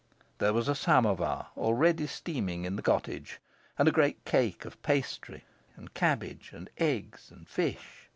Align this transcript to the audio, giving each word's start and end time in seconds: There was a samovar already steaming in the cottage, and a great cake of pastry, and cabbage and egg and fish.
There 0.39 0.51
was 0.51 0.67
a 0.67 0.73
samovar 0.73 1.49
already 1.55 2.07
steaming 2.07 2.65
in 2.65 2.75
the 2.75 2.81
cottage, 2.81 3.39
and 3.77 3.87
a 3.87 3.91
great 3.91 4.25
cake 4.25 4.65
of 4.65 4.81
pastry, 4.81 5.43
and 5.75 5.93
cabbage 5.93 6.49
and 6.53 6.71
egg 6.79 7.19
and 7.29 7.47
fish. 7.47 8.09